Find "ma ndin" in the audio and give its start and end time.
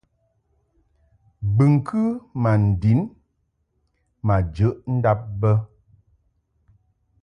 2.41-3.01